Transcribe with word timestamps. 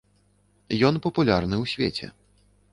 Ён 0.89 0.97
папулярны 1.05 1.55
ў 1.63 1.73
свеце. 1.77 2.13